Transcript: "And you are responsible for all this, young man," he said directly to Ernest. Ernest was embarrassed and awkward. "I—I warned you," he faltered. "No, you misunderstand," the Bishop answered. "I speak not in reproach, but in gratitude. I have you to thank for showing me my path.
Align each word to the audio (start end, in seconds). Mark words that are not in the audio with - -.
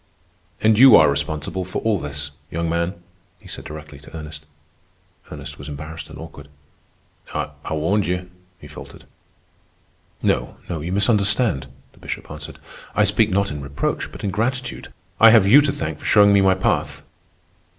"And 0.61 0.79
you 0.79 0.95
are 0.95 1.11
responsible 1.11 1.63
for 1.63 1.79
all 1.83 1.99
this, 1.99 2.31
young 2.49 2.67
man," 2.67 2.95
he 3.39 3.47
said 3.47 3.63
directly 3.65 3.99
to 3.99 4.17
Ernest. 4.17 4.47
Ernest 5.31 5.59
was 5.59 5.69
embarrassed 5.69 6.09
and 6.09 6.17
awkward. 6.17 6.47
"I—I 7.35 7.73
warned 7.75 8.07
you," 8.07 8.31
he 8.57 8.67
faltered. 8.67 9.03
"No, 10.23 10.57
you 10.67 10.91
misunderstand," 10.91 11.67
the 11.93 11.99
Bishop 11.99 12.31
answered. 12.31 12.57
"I 12.95 13.03
speak 13.03 13.29
not 13.29 13.51
in 13.51 13.61
reproach, 13.61 14.11
but 14.11 14.23
in 14.23 14.31
gratitude. 14.31 14.91
I 15.19 15.29
have 15.29 15.45
you 15.45 15.61
to 15.61 15.71
thank 15.71 15.99
for 15.99 16.05
showing 16.05 16.33
me 16.33 16.41
my 16.41 16.55
path. 16.55 17.03